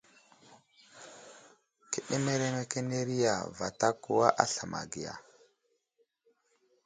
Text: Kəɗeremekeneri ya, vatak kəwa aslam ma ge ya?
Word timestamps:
Kəɗeremekeneri 1.91 3.15
ya, 3.23 3.33
vatak 3.57 3.95
kəwa 4.03 4.27
aslam 4.43 4.69
ma 4.71 4.81
ge 4.91 5.01
ya? 5.05 5.15